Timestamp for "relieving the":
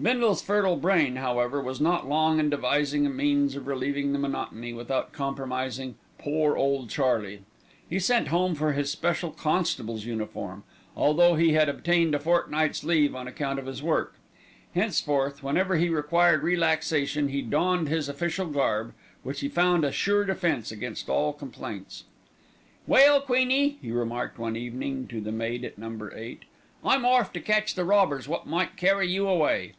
3.66-4.18